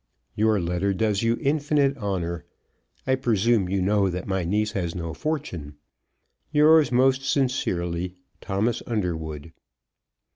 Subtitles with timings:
[0.35, 2.43] Your letter does you infinite honour.
[3.05, 5.75] I presume you know that my niece has no fortune.
[6.51, 9.53] Yours, most sincerely, THOMAS UNDERWOOD.